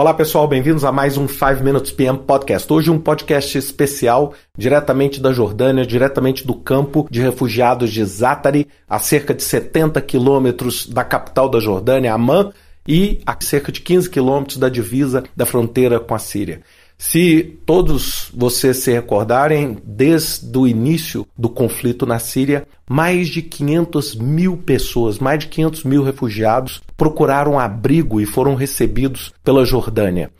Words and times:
Olá 0.00 0.14
pessoal, 0.14 0.48
bem-vindos 0.48 0.82
a 0.82 0.90
mais 0.90 1.18
um 1.18 1.28
5 1.28 1.62
Minutes 1.62 1.92
PM 1.92 2.20
Podcast. 2.20 2.72
Hoje 2.72 2.90
um 2.90 2.98
podcast 2.98 3.58
especial 3.58 4.32
diretamente 4.56 5.20
da 5.20 5.30
Jordânia, 5.30 5.84
diretamente 5.84 6.46
do 6.46 6.54
campo 6.54 7.06
de 7.10 7.20
refugiados 7.20 7.92
de 7.92 8.02
Zatari, 8.02 8.66
a 8.88 8.98
cerca 8.98 9.34
de 9.34 9.42
70 9.42 10.00
quilômetros 10.00 10.86
da 10.86 11.04
capital 11.04 11.50
da 11.50 11.60
Jordânia, 11.60 12.14
Amman, 12.14 12.50
e 12.88 13.20
a 13.26 13.36
cerca 13.40 13.70
de 13.70 13.82
15 13.82 14.08
quilômetros 14.08 14.56
da 14.56 14.70
divisa 14.70 15.22
da 15.36 15.44
fronteira 15.44 16.00
com 16.00 16.14
a 16.14 16.18
Síria. 16.18 16.62
Se 17.02 17.58
todos 17.64 18.30
vocês 18.34 18.76
se 18.76 18.92
recordarem, 18.92 19.78
desde 19.82 20.56
o 20.58 20.68
início 20.68 21.26
do 21.36 21.48
conflito 21.48 22.04
na 22.04 22.18
Síria, 22.18 22.68
mais 22.86 23.30
de 23.30 23.40
500 23.40 24.16
mil 24.16 24.58
pessoas, 24.58 25.18
mais 25.18 25.38
de 25.38 25.46
500 25.46 25.84
mil 25.84 26.02
refugiados 26.02 26.82
procuraram 26.98 27.58
abrigo 27.58 28.20
e 28.20 28.26
foram 28.26 28.54
recebidos 28.54 29.32
pela 29.42 29.64
Jordânia. 29.64 30.30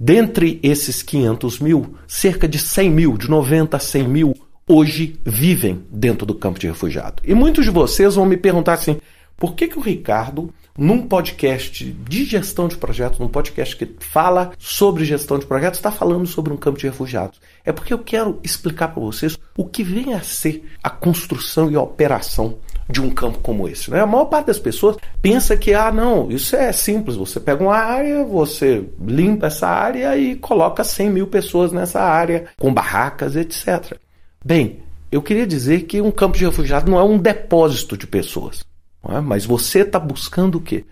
Dentre 0.00 0.58
esses 0.62 1.02
500 1.02 1.60
mil, 1.60 1.94
cerca 2.08 2.48
de 2.48 2.58
100 2.58 2.90
mil, 2.90 3.18
de 3.18 3.28
90 3.28 3.76
a 3.76 3.80
100 3.80 4.08
mil, 4.08 4.34
hoje 4.66 5.20
vivem 5.22 5.82
dentro 5.90 6.24
do 6.24 6.34
campo 6.34 6.58
de 6.58 6.66
refugiado. 6.66 7.22
E 7.26 7.34
muitos 7.34 7.66
de 7.66 7.70
vocês 7.70 8.14
vão 8.14 8.24
me 8.24 8.38
perguntar 8.38 8.72
assim: 8.72 8.96
por 9.36 9.54
que, 9.54 9.68
que 9.68 9.78
o 9.78 9.82
Ricardo, 9.82 10.52
num 10.78 11.06
podcast 11.06 11.84
de 11.84 12.24
gestão 12.24 12.68
de 12.68 12.76
projetos, 12.76 13.18
num 13.18 13.28
podcast 13.28 13.76
que 13.76 13.94
fala 14.00 14.52
sobre 14.58 15.04
gestão 15.04 15.38
de 15.38 15.44
projetos, 15.44 15.78
está 15.78 15.90
falando 15.90 16.26
sobre 16.26 16.52
um 16.52 16.56
campo 16.56 16.78
de 16.78 16.86
refugiados? 16.86 17.38
É 17.64 17.70
porque 17.70 17.92
eu 17.92 17.98
quero 17.98 18.40
explicar 18.42 18.88
para 18.88 19.02
vocês 19.02 19.38
o 19.56 19.64
que 19.64 19.82
vem 19.82 20.14
a 20.14 20.22
ser 20.22 20.64
a 20.82 20.88
construção 20.88 21.70
e 21.70 21.76
a 21.76 21.82
operação 21.82 22.58
de 22.88 23.00
um 23.00 23.10
campo 23.10 23.38
como 23.40 23.68
esse. 23.68 23.90
Né? 23.90 24.00
A 24.00 24.06
maior 24.06 24.26
parte 24.26 24.46
das 24.46 24.58
pessoas 24.58 24.96
pensa 25.20 25.56
que, 25.56 25.74
ah, 25.74 25.92
não, 25.92 26.30
isso 26.30 26.56
é 26.56 26.72
simples. 26.72 27.16
Você 27.16 27.38
pega 27.38 27.62
uma 27.62 27.76
área, 27.76 28.24
você 28.24 28.88
limpa 29.00 29.48
essa 29.48 29.66
área 29.66 30.16
e 30.16 30.36
coloca 30.36 30.84
100 30.84 31.10
mil 31.10 31.26
pessoas 31.26 31.72
nessa 31.72 32.00
área, 32.00 32.46
com 32.58 32.72
barracas, 32.72 33.36
etc. 33.36 33.98
Bem, 34.44 34.80
eu 35.10 35.20
queria 35.20 35.46
dizer 35.46 35.82
que 35.82 36.00
um 36.00 36.10
campo 36.10 36.38
de 36.38 36.44
refugiados 36.44 36.90
não 36.90 36.98
é 36.98 37.02
um 37.02 37.18
depósito 37.18 37.96
de 37.96 38.06
pessoas. 38.06 38.64
É? 39.10 39.20
Mas 39.20 39.44
você 39.44 39.80
está 39.80 39.98
buscando 39.98 40.56
o 40.58 40.60
quê? 40.60 40.84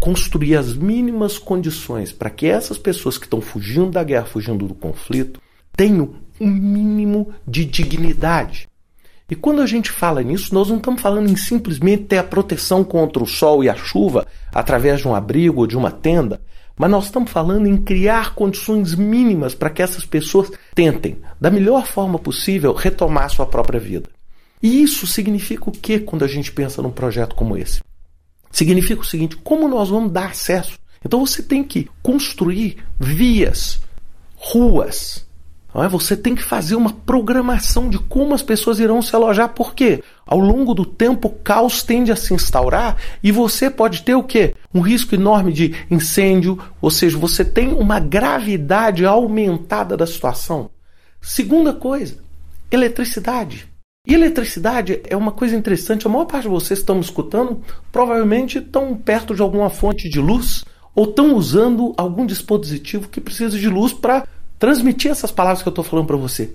Construir 0.00 0.56
as 0.56 0.74
mínimas 0.74 1.38
condições 1.38 2.12
para 2.12 2.30
que 2.30 2.46
essas 2.46 2.76
pessoas 2.78 3.16
que 3.16 3.24
estão 3.24 3.40
fugindo 3.40 3.90
da 3.90 4.02
guerra, 4.02 4.26
fugindo 4.26 4.66
do 4.66 4.74
conflito, 4.74 5.40
tenham 5.76 6.14
um 6.40 6.48
mínimo 6.48 7.32
de 7.46 7.64
dignidade. 7.64 8.68
E 9.30 9.34
quando 9.34 9.62
a 9.62 9.66
gente 9.66 9.90
fala 9.90 10.22
nisso, 10.22 10.54
nós 10.54 10.68
não 10.68 10.76
estamos 10.76 11.00
falando 11.00 11.30
em 11.30 11.36
simplesmente 11.36 12.04
ter 12.04 12.18
a 12.18 12.24
proteção 12.24 12.84
contra 12.84 13.22
o 13.22 13.26
sol 13.26 13.64
e 13.64 13.68
a 13.68 13.74
chuva 13.74 14.26
através 14.52 15.00
de 15.00 15.08
um 15.08 15.14
abrigo 15.14 15.60
ou 15.60 15.66
de 15.66 15.76
uma 15.76 15.90
tenda, 15.90 16.40
mas 16.76 16.90
nós 16.90 17.04
estamos 17.04 17.30
falando 17.30 17.66
em 17.66 17.76
criar 17.76 18.34
condições 18.34 18.94
mínimas 18.94 19.54
para 19.54 19.70
que 19.70 19.82
essas 19.82 20.04
pessoas 20.04 20.50
tentem, 20.74 21.18
da 21.40 21.50
melhor 21.50 21.86
forma 21.86 22.18
possível, 22.18 22.74
retomar 22.74 23.30
sua 23.30 23.46
própria 23.46 23.80
vida. 23.80 24.10
E 24.62 24.82
isso 24.82 25.06
significa 25.06 25.68
o 25.68 25.72
que 25.72 25.98
quando 25.98 26.24
a 26.24 26.28
gente 26.28 26.52
pensa 26.52 26.80
num 26.80 26.90
projeto 26.90 27.34
como 27.34 27.56
esse? 27.56 27.80
Significa 28.50 29.00
o 29.00 29.04
seguinte: 29.04 29.36
como 29.36 29.66
nós 29.66 29.88
vamos 29.88 30.12
dar 30.12 30.30
acesso? 30.30 30.78
Então 31.04 31.26
você 31.26 31.42
tem 31.42 31.64
que 31.64 31.90
construir 32.02 32.76
vias, 32.98 33.80
ruas. 34.36 35.26
É? 35.74 35.88
Você 35.88 36.14
tem 36.14 36.34
que 36.34 36.42
fazer 36.42 36.76
uma 36.76 36.92
programação 36.92 37.88
de 37.88 37.98
como 37.98 38.34
as 38.34 38.42
pessoas 38.42 38.78
irão 38.78 39.00
se 39.00 39.16
alojar, 39.16 39.48
porque 39.48 40.04
ao 40.26 40.38
longo 40.38 40.74
do 40.74 40.84
tempo 40.84 41.28
o 41.28 41.30
caos 41.30 41.82
tende 41.82 42.12
a 42.12 42.16
se 42.16 42.34
instaurar 42.34 42.98
e 43.22 43.32
você 43.32 43.70
pode 43.70 44.02
ter 44.02 44.14
o 44.14 44.22
quê? 44.22 44.54
Um 44.72 44.80
risco 44.80 45.14
enorme 45.14 45.50
de 45.50 45.74
incêndio, 45.90 46.58
ou 46.78 46.90
seja, 46.90 47.16
você 47.16 47.42
tem 47.42 47.72
uma 47.72 47.98
gravidade 47.98 49.06
aumentada 49.06 49.96
da 49.96 50.06
situação. 50.06 50.68
Segunda 51.22 51.72
coisa, 51.72 52.18
eletricidade. 52.70 53.71
E 54.04 54.14
eletricidade 54.14 55.00
é 55.04 55.16
uma 55.16 55.30
coisa 55.30 55.54
interessante. 55.54 56.06
A 56.06 56.10
maior 56.10 56.24
parte 56.24 56.42
de 56.42 56.48
vocês 56.48 56.80
que 56.80 56.82
estão 56.82 56.96
me 56.96 57.02
escutando 57.02 57.62
provavelmente 57.92 58.58
estão 58.58 58.96
perto 58.96 59.32
de 59.32 59.40
alguma 59.40 59.70
fonte 59.70 60.08
de 60.08 60.18
luz 60.18 60.64
ou 60.92 61.04
estão 61.04 61.36
usando 61.36 61.94
algum 61.96 62.26
dispositivo 62.26 63.08
que 63.08 63.20
precisa 63.20 63.56
de 63.56 63.68
luz 63.68 63.92
para 63.92 64.26
transmitir 64.58 65.10
essas 65.10 65.30
palavras 65.30 65.62
que 65.62 65.68
eu 65.68 65.70
estou 65.70 65.84
falando 65.84 66.06
para 66.06 66.16
você. 66.16 66.52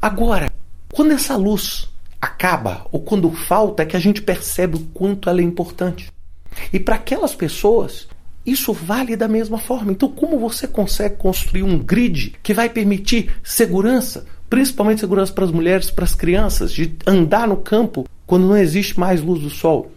Agora, 0.00 0.52
quando 0.92 1.10
essa 1.10 1.36
luz 1.36 1.88
acaba 2.20 2.86
ou 2.92 3.00
quando 3.00 3.28
falta, 3.32 3.82
é 3.82 3.86
que 3.86 3.96
a 3.96 4.00
gente 4.00 4.22
percebe 4.22 4.76
o 4.76 4.86
quanto 4.94 5.28
ela 5.28 5.40
é 5.40 5.44
importante. 5.44 6.12
E 6.72 6.78
para 6.78 6.94
aquelas 6.94 7.34
pessoas, 7.34 8.06
isso 8.46 8.72
vale 8.72 9.16
da 9.16 9.26
mesma 9.26 9.58
forma. 9.58 9.90
Então, 9.90 10.08
como 10.08 10.38
você 10.38 10.68
consegue 10.68 11.16
construir 11.16 11.64
um 11.64 11.76
grid 11.76 12.36
que 12.40 12.54
vai 12.54 12.68
permitir 12.68 13.34
segurança, 13.42 14.26
principalmente 14.54 15.00
segurança 15.00 15.32
para 15.32 15.46
as 15.46 15.50
mulheres, 15.50 15.90
para 15.90 16.04
as 16.04 16.14
crianças, 16.14 16.72
de 16.72 16.94
andar 17.04 17.48
no 17.48 17.56
campo 17.56 18.06
quando 18.24 18.46
não 18.46 18.56
existe 18.56 19.00
mais 19.00 19.20
luz 19.20 19.42
do 19.42 19.50
sol. 19.50 19.90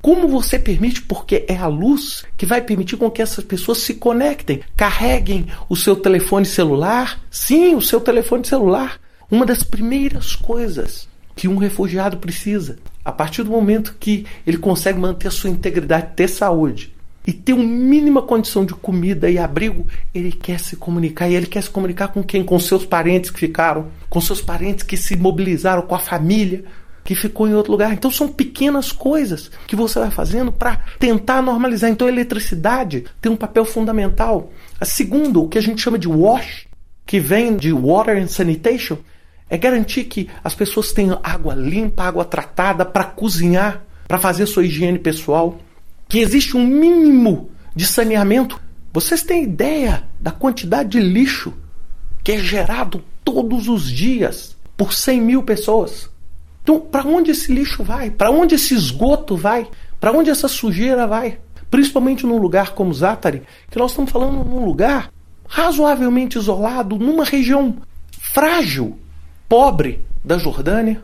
Como 0.00 0.28
você 0.28 0.56
permite? 0.56 1.02
Porque 1.02 1.44
é 1.48 1.56
a 1.56 1.66
luz 1.66 2.24
que 2.36 2.46
vai 2.46 2.60
permitir 2.60 2.96
com 2.96 3.10
que 3.10 3.20
essas 3.20 3.44
pessoas 3.44 3.78
se 3.78 3.94
conectem, 3.94 4.60
carreguem 4.76 5.46
o 5.68 5.74
seu 5.74 5.96
telefone 5.96 6.46
celular. 6.46 7.20
Sim, 7.28 7.74
o 7.74 7.82
seu 7.82 8.00
telefone 8.00 8.46
celular. 8.46 9.00
Uma 9.28 9.44
das 9.44 9.64
primeiras 9.64 10.36
coisas 10.36 11.08
que 11.34 11.48
um 11.48 11.56
refugiado 11.56 12.18
precisa, 12.18 12.78
a 13.04 13.10
partir 13.10 13.42
do 13.42 13.50
momento 13.50 13.96
que 13.98 14.24
ele 14.46 14.58
consegue 14.58 15.00
manter 15.00 15.26
a 15.26 15.32
sua 15.32 15.50
integridade, 15.50 16.12
ter 16.14 16.28
saúde, 16.28 16.93
e 17.26 17.32
ter 17.32 17.54
uma 17.54 17.64
mínima 17.64 18.20
condição 18.20 18.64
de 18.64 18.74
comida 18.74 19.30
e 19.30 19.38
abrigo, 19.38 19.86
ele 20.14 20.30
quer 20.30 20.60
se 20.60 20.76
comunicar. 20.76 21.28
E 21.28 21.34
ele 21.34 21.46
quer 21.46 21.62
se 21.62 21.70
comunicar 21.70 22.08
com 22.08 22.22
quem? 22.22 22.44
Com 22.44 22.58
seus 22.60 22.84
parentes 22.84 23.30
que 23.30 23.40
ficaram, 23.40 23.88
com 24.10 24.20
seus 24.20 24.42
parentes 24.42 24.82
que 24.82 24.96
se 24.96 25.16
mobilizaram, 25.16 25.82
com 25.82 25.94
a 25.94 25.98
família 25.98 26.64
que 27.02 27.14
ficou 27.14 27.46
em 27.46 27.54
outro 27.54 27.72
lugar. 27.72 27.92
Então 27.92 28.10
são 28.10 28.28
pequenas 28.28 28.90
coisas 28.90 29.50
que 29.66 29.76
você 29.76 29.98
vai 29.98 30.10
fazendo 30.10 30.50
para 30.50 30.82
tentar 30.98 31.42
normalizar. 31.42 31.90
Então 31.90 32.06
a 32.06 32.10
eletricidade 32.10 33.04
tem 33.20 33.30
um 33.30 33.36
papel 33.36 33.64
fundamental. 33.64 34.50
A 34.80 34.84
o 35.38 35.48
que 35.48 35.58
a 35.58 35.62
gente 35.62 35.82
chama 35.82 35.98
de 35.98 36.08
WASH, 36.08 36.66
que 37.06 37.20
vem 37.20 37.56
de 37.56 37.72
Water 37.72 38.16
and 38.16 38.28
Sanitation, 38.28 38.98
é 39.48 39.58
garantir 39.58 40.04
que 40.04 40.28
as 40.42 40.54
pessoas 40.54 40.92
tenham 40.92 41.20
água 41.22 41.54
limpa, 41.54 42.04
água 42.04 42.24
tratada 42.24 42.84
para 42.84 43.04
cozinhar, 43.04 43.84
para 44.08 44.18
fazer 44.18 44.46
sua 44.46 44.64
higiene 44.64 44.98
pessoal 44.98 45.58
que 46.14 46.20
existe 46.20 46.56
um 46.56 46.64
mínimo 46.64 47.50
de 47.74 47.84
saneamento. 47.84 48.60
Vocês 48.92 49.24
têm 49.24 49.42
ideia 49.42 50.04
da 50.20 50.30
quantidade 50.30 50.90
de 50.90 51.00
lixo 51.00 51.52
que 52.22 52.30
é 52.30 52.38
gerado 52.38 53.02
todos 53.24 53.66
os 53.66 53.90
dias 53.90 54.56
por 54.76 54.92
100 54.92 55.20
mil 55.20 55.42
pessoas? 55.42 56.08
Então, 56.62 56.78
para 56.78 57.04
onde 57.04 57.32
esse 57.32 57.52
lixo 57.52 57.82
vai? 57.82 58.12
Para 58.12 58.30
onde 58.30 58.54
esse 58.54 58.74
esgoto 58.74 59.36
vai? 59.36 59.68
Para 59.98 60.12
onde 60.12 60.30
essa 60.30 60.46
sujeira 60.46 61.04
vai? 61.04 61.40
Principalmente 61.68 62.24
num 62.24 62.38
lugar 62.38 62.74
como 62.74 62.94
Zatari, 62.94 63.42
que 63.68 63.76
nós 63.76 63.90
estamos 63.90 64.12
falando 64.12 64.44
num 64.44 64.64
lugar 64.64 65.10
razoavelmente 65.48 66.38
isolado, 66.38 66.96
numa 66.96 67.24
região 67.24 67.74
frágil, 68.20 68.96
pobre 69.48 70.04
da 70.24 70.38
Jordânia, 70.38 71.02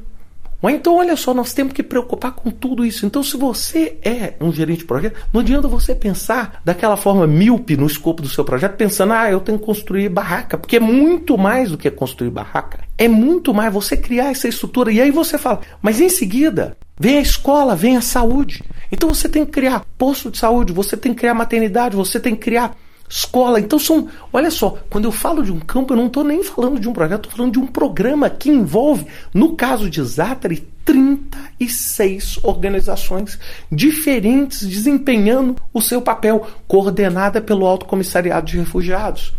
mas 0.63 0.75
então, 0.75 0.97
olha 0.97 1.17
só, 1.17 1.33
nós 1.33 1.53
temos 1.53 1.73
que 1.73 1.83
preocupar 1.83 2.33
com 2.33 2.51
tudo 2.51 2.85
isso. 2.85 3.07
Então, 3.07 3.23
se 3.23 3.37
você 3.37 3.97
é 4.03 4.35
um 4.41 4.53
gerente 4.53 4.81
de 4.81 4.85
projeto, 4.85 5.19
não 5.33 5.41
adianta 5.41 5.67
você 5.67 5.95
pensar 5.95 6.61
daquela 6.65 6.97
forma 6.97 7.27
míope 7.27 7.77
no 7.77 7.87
escopo 7.87 8.23
do 8.23 8.29
seu 8.29 8.45
projeto, 8.45 8.77
pensando, 8.77 9.13
ah, 9.15 9.31
eu 9.31 9.41
tenho 9.41 9.59
que 9.59 9.65
construir 9.65 10.09
barraca, 10.09 10.59
porque 10.59 10.77
é 10.77 10.81
muito 10.81 11.39
mais 11.39 11.71
do 11.71 11.79
que 11.79 11.91
construir 11.91 12.31
barraca. 12.31 12.81
É 12.99 13.09
muito 13.09 13.55
mais 13.55 13.73
você 13.73 13.97
criar 13.97 14.31
essa 14.31 14.49
estrutura. 14.49 14.93
E 14.93 15.01
aí 15.01 15.11
você 15.11 15.39
fala, 15.39 15.61
mas 15.81 16.01
em 16.01 16.11
seguida, 16.11 16.77
vem 16.99 17.17
a 17.17 17.23
escola, 17.23 17.75
vem 17.75 17.97
a 17.97 18.03
saúde. 18.03 18.63
Então 18.93 19.09
você 19.09 19.29
tem 19.29 19.47
que 19.47 19.53
criar 19.53 19.87
posto 19.97 20.31
de 20.31 20.39
saúde, 20.39 20.73
você 20.73 20.97
tem 20.97 21.15
que 21.15 21.21
criar 21.21 21.33
maternidade, 21.33 21.97
você 21.97 22.21
tem 22.21 22.35
que 22.35 22.43
criar 22.43 22.77
escola. 23.11 23.59
Então 23.59 23.79
são, 23.79 24.09
olha 24.33 24.51
só, 24.51 24.79
quando 24.89 25.05
eu 25.05 25.13
falo 25.13 25.43
de 25.43 25.51
um 25.51 25.59
campo, 25.59 25.93
eu 25.93 25.97
não 25.97 26.07
estou 26.07 26.23
nem 26.23 26.45
falando 26.45 26.79
de 26.79 26.89
um 26.89 26.93
projeto, 26.93 27.25
estou 27.25 27.37
falando 27.37 27.53
de 27.53 27.59
um 27.59 27.67
programa 27.67 28.31
que 28.31 28.49
envolve, 28.49 29.07
no 29.35 29.57
caso 29.57 29.91
de 29.91 30.01
Zatari, 30.03 30.69
36 30.85 32.39
organizações 32.43 33.39
diferentes 33.71 34.67
desempenhando 34.67 35.57
o 35.75 35.81
seu 35.81 36.01
papel, 36.01 36.47
coordenada 36.67 37.41
pelo 37.41 37.67
Alto 37.67 37.85
Comissariado 37.85 38.47
de 38.47 38.57
Refugiados. 38.57 39.35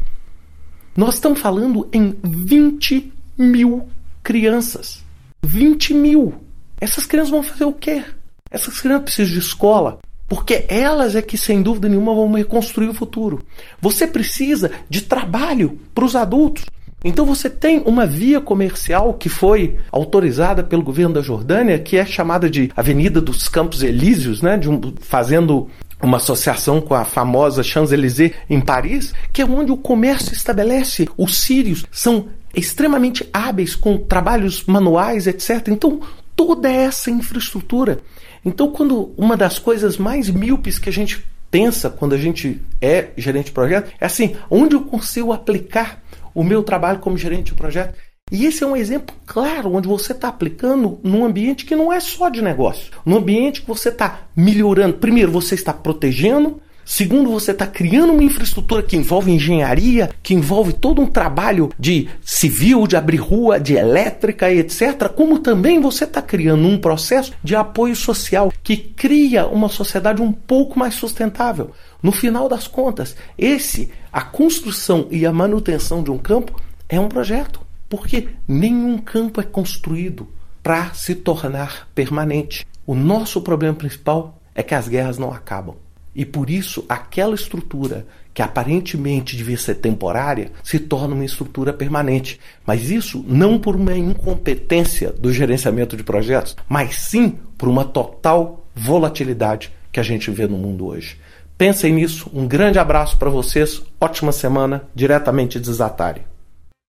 Nós 0.96 1.16
estamos 1.16 1.40
falando 1.40 1.88
em 1.94 2.16
20 2.22 3.14
mil 3.38 3.88
crianças. 4.22 5.02
20 5.44 5.94
mil. 5.94 6.36
Essas 6.80 7.06
crianças 7.06 7.32
vão 7.32 7.42
fazer 7.42 7.66
o 7.66 7.74
quê? 7.74 8.04
Essas 8.50 8.80
crianças 8.80 9.04
precisam 9.04 9.34
de 9.34 9.40
escola, 9.40 10.00
porque 10.32 10.64
elas 10.70 11.14
é 11.14 11.22
que, 11.22 11.38
sem 11.38 11.62
dúvida 11.62 11.90
nenhuma, 11.90 12.16
vão 12.16 12.32
reconstruir 12.32 12.88
o 12.88 12.94
futuro. 12.94 13.44
Você 13.82 14.08
precisa 14.08 14.72
de 14.90 15.02
trabalho 15.02 15.78
para 15.94 16.06
os 16.06 16.16
adultos. 16.16 16.64
Então 17.04 17.26
você 17.26 17.50
tem 17.50 17.84
uma 17.86 18.06
via 18.06 18.40
comercial 18.40 19.14
que 19.16 19.28
foi 19.28 19.78
autorizada 19.92 20.64
pelo 20.64 20.84
governo 20.84 21.16
da 21.16 21.22
Jordânia, 21.22 21.78
que 21.78 21.98
é 21.98 22.06
chamada 22.06 22.50
de 22.50 22.72
Avenida 22.78 23.20
dos 23.20 23.50
Campos 23.50 23.84
Elíseos, 23.84 24.42
né, 24.42 24.58
um, 24.66 24.94
fazendo 25.02 25.68
uma 26.02 26.16
associação 26.16 26.80
com 26.80 26.94
a 26.94 27.04
famosa 27.04 27.62
Champs-Élysées 27.62 28.32
em 28.50 28.62
Paris, 28.62 29.14
que 29.34 29.42
é 29.42 29.46
onde 29.46 29.74
o 29.74 29.78
comércio 29.78 30.32
estabelece. 30.32 31.10
Os 31.18 31.40
sírios 31.40 31.86
são 31.92 32.28
extremamente 32.56 33.28
hábeis 33.34 33.76
com 33.76 33.98
trabalhos 33.98 34.64
manuais, 34.64 35.28
etc. 35.28 35.68
Então, 35.68 36.00
toda 36.46 36.72
essa 36.72 37.12
infraestrutura. 37.12 38.00
Então, 38.44 38.72
quando 38.72 39.14
uma 39.16 39.38
das 39.38 39.60
coisas 39.60 39.96
mais 39.96 40.28
míopes 40.28 40.80
que 40.80 40.90
a 40.90 40.94
gente 40.94 41.24
pensa 41.52 41.90
quando 41.90 42.16
a 42.16 42.18
gente 42.18 42.60
é 42.82 43.10
gerente 43.16 43.48
de 43.48 43.52
projeto 43.52 43.92
é 44.00 44.06
assim: 44.08 44.36
onde 44.50 44.76
eu 44.76 44.82
consigo 44.82 45.32
aplicar 45.32 46.02
o 46.34 46.44
meu 46.44 46.64
trabalho 46.64 47.00
como 47.00 47.18
gerente 47.18 47.52
de 47.52 47.54
projeto. 47.54 47.96
E 48.32 48.46
esse 48.46 48.64
é 48.64 48.68
um 48.68 48.76
exemplo 48.76 49.14
claro 49.26 49.74
onde 49.74 49.88
você 49.88 50.14
está 50.14 50.30
aplicando 50.30 51.00
num 51.04 51.26
ambiente 51.26 51.66
que 51.66 51.76
não 51.76 51.94
é 51.94 52.00
só 52.00 52.28
de 52.30 52.42
negócio. 52.42 52.92
Num 53.06 53.18
ambiente 53.18 53.62
que 53.62 53.68
você 53.68 53.90
está 53.90 54.22
melhorando. 54.36 54.96
Primeiro, 54.96 55.32
você 55.32 55.54
está 55.54 55.74
protegendo. 55.74 56.60
Segundo, 56.94 57.32
você 57.32 57.52
está 57.52 57.66
criando 57.66 58.12
uma 58.12 58.22
infraestrutura 58.22 58.84
que 58.84 58.98
envolve 58.98 59.32
engenharia, 59.32 60.10
que 60.22 60.34
envolve 60.34 60.74
todo 60.74 61.02
um 61.02 61.06
trabalho 61.06 61.72
de 61.80 62.10
civil, 62.22 62.86
de 62.86 62.98
abrir 62.98 63.16
rua, 63.16 63.58
de 63.58 63.76
elétrica 63.76 64.52
etc. 64.52 65.08
Como 65.08 65.40
também 65.40 65.80
você 65.80 66.04
está 66.04 66.22
criando 66.22 66.68
um 66.68 66.78
processo 66.78 67.32
de 67.42 67.56
apoio 67.56 67.96
social 67.96 68.52
que 68.62 68.76
cria 68.76 69.48
uma 69.48 69.70
sociedade 69.70 70.22
um 70.22 70.34
pouco 70.34 70.78
mais 70.78 70.96
sustentável. 70.96 71.72
No 72.04 72.12
final 72.12 72.50
das 72.50 72.68
contas, 72.68 73.16
esse, 73.38 73.90
a 74.12 74.22
construção 74.22 75.08
e 75.10 75.26
a 75.26 75.32
manutenção 75.32 76.04
de 76.04 76.12
um 76.12 76.18
campo 76.18 76.60
é 76.90 77.00
um 77.00 77.08
projeto, 77.08 77.62
porque 77.88 78.28
nenhum 78.46 78.98
campo 78.98 79.40
é 79.40 79.46
construído 79.46 80.28
para 80.62 80.94
se 80.94 81.16
tornar 81.16 81.88
permanente. 81.96 82.68
O 82.86 82.94
nosso 82.94 83.40
problema 83.40 83.76
principal 83.76 84.42
é 84.54 84.62
que 84.62 84.76
as 84.76 84.90
guerras 84.90 85.18
não 85.18 85.32
acabam. 85.32 85.78
E 86.16 86.26
por 86.26 86.50
isso, 86.50 86.86
aquela 86.90 87.36
estrutura 87.36 88.06
que 88.34 88.42
aparentemente 88.42 89.36
devia 89.36 89.58
ser 89.58 89.76
temporária 89.76 90.52
se 90.64 90.80
torna 90.80 91.16
uma 91.16 91.26
estrutura 91.26 91.74
permanente. 91.74 92.40
Mas 92.66 92.90
isso 92.90 93.24
não 93.28 93.60
por 93.60 93.76
uma 93.76 93.96
incompetência 93.96 95.12
do 95.12 95.32
gerenciamento 95.32 95.98
de 95.98 96.04
projetos, 96.04 96.56
mas 96.68 96.96
sim 96.96 97.38
por 97.58 97.68
uma 97.68 97.86
total 97.86 98.66
volatilidade 98.76 99.72
que 99.92 100.00
a 100.00 100.04
gente 100.04 100.32
vê 100.32 100.48
no 100.48 100.58
mundo 100.58 100.88
hoje. 100.88 101.18
Pensem 101.58 101.94
nisso. 101.94 102.30
Um 102.34 102.48
grande 102.48 102.80
abraço 102.80 103.18
para 103.18 103.30
vocês. 103.30 103.84
Ótima 104.00 104.32
semana, 104.32 104.84
diretamente 104.96 105.60
de 105.60 105.72
Zatari. 105.72 106.31